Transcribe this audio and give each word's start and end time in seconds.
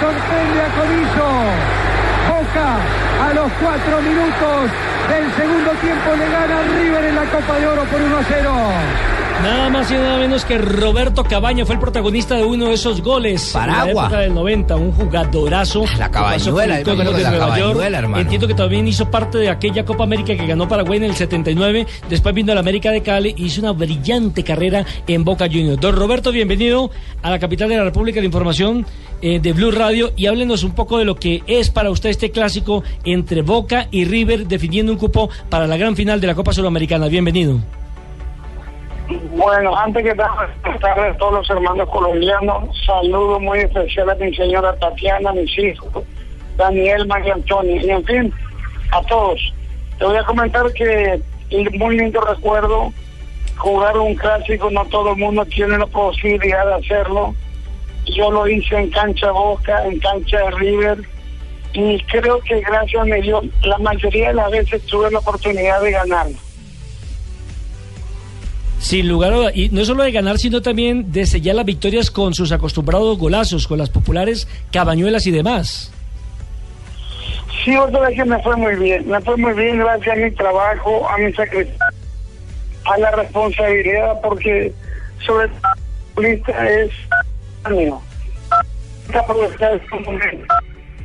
sorprende 0.00 0.60
a 0.62 0.70
Comiso. 0.78 1.26
Boca 2.28 2.68
a 3.24 3.34
los 3.34 3.50
cuatro 3.60 4.00
minutos 4.02 4.70
del 5.08 5.32
segundo 5.34 5.70
tiempo 5.80 6.14
le 6.16 6.30
gana 6.30 6.62
River 6.76 7.04
en 7.04 7.14
la 7.16 7.24
Copa 7.24 7.58
de 7.58 7.66
Oro 7.66 7.84
por 7.84 8.00
1 8.00 8.16
a 8.16 8.22
0. 8.28 9.17
Nada 9.42 9.70
más 9.70 9.88
y 9.90 9.94
nada 9.94 10.18
menos 10.18 10.44
que 10.44 10.58
Roberto 10.58 11.22
Cabaña 11.22 11.64
fue 11.64 11.76
el 11.76 11.80
protagonista 11.80 12.34
de 12.34 12.44
uno 12.44 12.66
de 12.66 12.74
esos 12.74 13.00
goles. 13.00 13.50
Paragua. 13.52 13.82
En 13.82 13.94
la 13.94 14.02
época 14.02 14.18
del 14.18 14.34
90, 14.34 14.76
un 14.76 14.92
jugadorazo. 14.92 15.84
La 15.96 16.06
que 16.06 16.12
cabañuela, 16.12 16.78
el 16.78 16.84
yo 16.84 16.92
acuerdo 16.92 17.12
Código 17.12 17.16
de 17.16 17.22
la 17.22 17.30
Nueva 17.30 17.58
York. 17.58 17.80
hermano. 17.80 18.20
Entiendo 18.20 18.48
que 18.48 18.54
también 18.54 18.88
hizo 18.88 19.08
parte 19.08 19.38
de 19.38 19.48
aquella 19.48 19.84
Copa 19.84 20.02
América 20.02 20.36
que 20.36 20.44
ganó 20.44 20.66
Paraguay 20.66 20.98
en 20.98 21.04
el 21.04 21.14
79. 21.14 21.86
Después 22.10 22.34
vino 22.34 22.50
a 22.50 22.56
la 22.56 22.62
América 22.62 22.90
de 22.90 23.00
Cali 23.00 23.34
y 23.36 23.44
hizo 23.44 23.60
una 23.60 23.70
brillante 23.70 24.42
carrera 24.42 24.84
en 25.06 25.22
Boca 25.24 25.46
Juniors. 25.46 25.80
Don 25.80 25.94
Roberto, 25.94 26.32
bienvenido 26.32 26.90
a 27.22 27.30
la 27.30 27.38
capital 27.38 27.68
de 27.68 27.76
la 27.76 27.84
República 27.84 28.18
de 28.18 28.26
Información 28.26 28.86
eh, 29.22 29.38
de 29.38 29.52
Blue 29.52 29.70
Radio 29.70 30.12
y 30.16 30.26
háblenos 30.26 30.64
un 30.64 30.72
poco 30.72 30.98
de 30.98 31.04
lo 31.04 31.14
que 31.14 31.44
es 31.46 31.70
para 31.70 31.90
usted 31.90 32.10
este 32.10 32.32
clásico 32.32 32.82
entre 33.04 33.42
Boca 33.42 33.86
y 33.92 34.04
River 34.04 34.48
definiendo 34.48 34.90
un 34.90 34.98
cupo 34.98 35.30
para 35.48 35.68
la 35.68 35.76
gran 35.76 35.94
final 35.94 36.20
de 36.20 36.26
la 36.26 36.34
Copa 36.34 36.52
Sudamericana. 36.52 37.06
Bienvenido. 37.06 37.60
Bueno, 39.38 39.76
antes 39.76 40.02
que 40.02 40.16
nada, 40.16 40.50
buenas 40.64 40.80
tardes 40.80 41.14
a 41.14 41.18
todos 41.18 41.34
los 41.34 41.50
hermanos 41.50 41.88
colombianos. 41.90 42.76
Saludo 42.84 43.38
muy 43.38 43.60
especial 43.60 44.10
a 44.10 44.16
mi 44.16 44.34
señora 44.34 44.74
Tatiana, 44.74 45.30
a 45.30 45.32
mis 45.32 45.56
hijos, 45.56 46.02
Daniel, 46.56 47.06
María 47.06 47.34
Antonio, 47.34 47.80
y 47.80 47.88
en 47.88 48.04
fin, 48.04 48.34
a 48.90 49.00
todos. 49.02 49.40
Te 49.96 50.04
voy 50.06 50.16
a 50.16 50.24
comentar 50.24 50.64
que 50.72 51.20
muy 51.78 51.98
lindo 51.98 52.20
recuerdo 52.20 52.92
jugar 53.58 53.96
un 53.98 54.16
clásico, 54.16 54.72
no 54.72 54.84
todo 54.86 55.12
el 55.12 55.18
mundo 55.18 55.44
tiene 55.44 55.78
la 55.78 55.86
posibilidad 55.86 56.66
de 56.66 56.74
hacerlo. 56.74 57.32
Yo 58.06 58.32
lo 58.32 58.48
hice 58.48 58.76
en 58.76 58.90
cancha 58.90 59.30
Boca, 59.30 59.86
en 59.86 60.00
cancha 60.00 60.38
de 60.38 60.50
River, 60.50 60.98
y 61.74 62.02
creo 62.06 62.40
que 62.40 62.60
gracias 62.60 63.02
a 63.02 63.14
Dios, 63.14 63.44
la 63.62 63.78
mayoría 63.78 64.28
de 64.28 64.34
las 64.34 64.50
veces 64.50 64.84
tuve 64.86 65.12
la 65.12 65.20
oportunidad 65.20 65.80
de 65.80 65.92
ganarlo. 65.92 66.47
Sin 68.78 69.08
lugar 69.08 69.32
a 69.32 69.54
y 69.54 69.68
no 69.70 69.84
solo 69.84 70.04
de 70.04 70.12
ganar, 70.12 70.38
sino 70.38 70.62
también 70.62 71.10
de 71.12 71.26
sellar 71.26 71.56
las 71.56 71.64
victorias 71.64 72.10
con 72.10 72.32
sus 72.34 72.52
acostumbrados 72.52 73.18
golazos, 73.18 73.66
con 73.66 73.78
las 73.78 73.90
populares 73.90 74.46
cabañuelas 74.72 75.26
y 75.26 75.30
demás. 75.30 75.92
Sí, 77.64 77.76
otra 77.76 78.00
vez 78.00 78.16
que 78.16 78.24
me 78.24 78.40
fue 78.42 78.56
muy 78.56 78.76
bien. 78.76 79.08
Me 79.08 79.20
fue 79.20 79.36
muy 79.36 79.52
bien 79.52 79.78
gracias 79.78 80.16
a 80.16 80.20
mi 80.20 80.30
trabajo, 80.30 81.08
a 81.08 81.18
mi 81.18 81.32
sacrificio, 81.32 81.84
a 82.84 82.98
la 82.98 83.10
responsabilidad, 83.10 84.20
porque 84.22 84.72
sobre 85.26 85.48
todo 85.48 86.26
es 86.26 86.90
que 89.10 89.18
aprovechar 89.18 89.74
este 89.74 89.98
momento. 90.00 90.54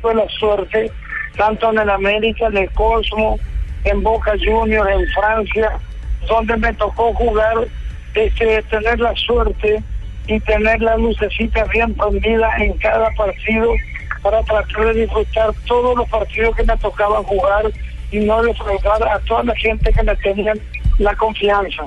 La 0.03 0.28
suerte, 0.38 0.92
tanto 1.38 1.72
en 1.72 1.80
el 1.80 1.90
América, 1.90 2.47
en 2.47 2.58
el 2.58 2.72
Cosmo, 2.72 3.40
en 3.86 4.03
Boca 4.03 4.34
Juniors, 4.44 4.90
en 4.90 5.06
Francia, 5.14 5.80
donde 6.28 6.57
me 6.57 6.73
tocó 6.73 7.13
jugar, 7.13 7.67
este, 8.13 8.61
tener 8.63 9.00
la 9.00 9.16
suerte 9.16 9.84
y 10.28 10.39
tener 10.41 10.81
la 10.81 10.97
lucecita 10.97 11.63
bien 11.66 11.94
prendida 11.95 12.50
en 12.57 12.73
cada 12.78 13.09
partido 13.11 13.73
para 14.22 14.41
tratar 14.44 14.94
de 14.94 15.01
disfrutar 15.01 15.51
todos 15.67 15.97
los 15.97 16.09
partidos 16.09 16.56
que 16.56 16.63
me 16.63 16.78
tocaban 16.78 17.23
jugar 17.23 17.66
y 18.11 18.19
no 18.19 18.41
defraudar 18.44 19.03
a 19.03 19.19
toda 19.19 19.44
la 19.44 19.56
gente 19.56 19.91
que 19.91 20.03
me 20.03 20.16
tenían 20.17 20.59
la 21.00 21.16
confianza. 21.16 21.84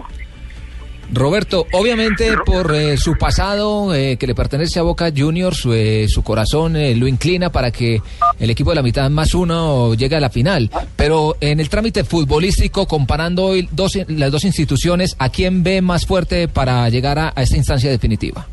Roberto, 1.13 1.67
obviamente 1.73 2.35
por 2.45 2.75
eh, 2.75 2.97
su 2.97 3.17
pasado 3.17 3.95
eh, 3.95 4.17
que 4.17 4.27
le 4.27 4.35
pertenece 4.35 4.81
a 4.81 4.83
Boca 4.83 5.13
Juniors, 5.17 5.59
su, 5.59 5.73
eh, 5.73 6.07
su 6.09 6.23
corazón 6.23 6.77
eh, 6.77 6.95
lo 6.97 7.07
inclina 7.07 7.51
para 7.51 7.71
que 7.71 8.03
el 8.39 8.51
equipo 8.51 8.71
de 8.71 8.77
la 8.77 8.83
mitad 8.83 9.09
más 9.09 9.35
uno 9.35 9.95
llegue 9.95 10.17
a 10.17 10.21
la 10.21 10.31
final. 10.31 10.71
Pero 10.97 11.37
en 11.41 11.61
el 11.61 11.69
trámite 11.69 12.05
futbolístico, 12.05 12.87
comparando 12.87 13.45
hoy 13.45 13.69
dos, 13.71 13.93
las 14.09 14.33
dos 14.33 14.45
instituciones, 14.45 15.15
¿a 15.19 15.29
quién 15.29 15.63
ve 15.63 15.81
más 15.81 16.07
fuerte 16.07 16.49
para 16.49 16.89
llegar 16.89 17.19
a, 17.19 17.33
a 17.35 17.43
esta 17.43 17.57
instancia 17.57 17.91
definitiva? 17.91 18.47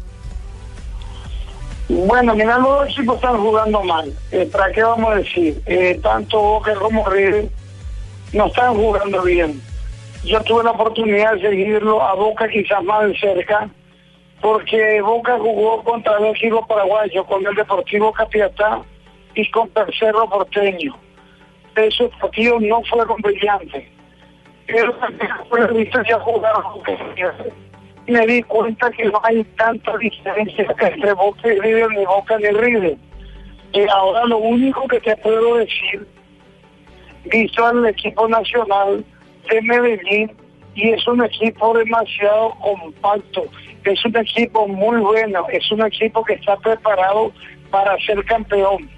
Bueno, 1.90 2.34
mira, 2.36 2.58
los 2.60 2.68
dos 2.68 2.90
equipos 2.90 3.16
están 3.16 3.38
jugando 3.38 3.84
mal. 3.84 4.14
¿Para 4.52 4.72
qué 4.72 4.84
vamos 4.84 5.12
a 5.12 5.16
decir? 5.16 5.62
Eh, 5.66 6.00
tanto 6.02 6.40
Boca 6.40 6.74
como 6.76 7.08
River 7.10 7.50
no 8.32 8.48
están 8.48 8.74
jugando 8.76 9.22
bien. 9.24 9.62
Yo 10.26 10.42
tuve 10.44 10.64
la 10.64 10.72
oportunidad 10.72 11.34
de 11.34 11.42
seguirlo 11.42 12.02
a 12.02 12.14
Boca 12.14 12.48
quizás 12.48 12.84
más 12.84 13.08
de 13.08 13.18
cerca, 13.20 13.70
porque 14.42 15.02
Boca 15.02 15.38
jugó 15.38 15.84
contra 15.84 16.18
el 16.18 16.28
equipo 16.28 16.66
paraguayo, 16.66 17.26
con 17.26 17.46
el 17.46 17.56
Deportivo 17.56 18.12
Capiatá 18.14 18.82
y 19.36 19.50
con 19.52 19.70
Tercero 19.70 20.30
Porteño. 20.30 20.96
Esos 21.76 22.10
partidos 22.18 22.62
no 22.62 22.82
fueron 22.84 23.22
brillantes. 23.22 23.86
Pero 24.68 24.94
también 24.94 25.32
fue 25.50 25.60
la 25.60 25.68
distancia 25.68 26.20
jugar 26.20 26.54
me 28.08 28.28
di 28.28 28.44
cuenta 28.44 28.92
que 28.92 29.06
no 29.06 29.20
hay 29.24 29.44
tanta 29.58 29.98
diferencia 29.98 30.68
entre 30.80 31.14
Boca 31.14 31.48
y 31.48 31.60
River, 31.60 31.90
ni 31.92 32.06
Boca 32.06 32.38
ni 32.38 32.50
River. 32.50 32.98
Y 33.72 33.88
ahora 33.90 34.26
lo 34.26 34.38
único 34.38 34.88
que 34.88 35.00
te 35.00 35.16
puedo 35.18 35.56
decir, 35.56 36.06
visto 37.26 37.66
al 37.66 37.86
equipo 37.86 38.28
nacional 38.28 39.06
de 39.50 39.62
Medellín, 39.62 40.32
y 40.76 40.90
es 40.90 41.08
un 41.08 41.24
equipo 41.24 41.78
demasiado 41.78 42.56
compacto, 42.60 43.46
es 43.86 44.06
un 44.06 44.18
equipo 44.18 44.68
muy 44.68 45.00
bueno, 45.02 45.46
es 45.52 45.72
un 45.72 45.86
equipo 45.86 46.24
que 46.24 46.34
está 46.34 46.58
preparado 46.58 47.32
para 47.70 47.98
ser 48.00 48.24
campeón. 48.26 48.90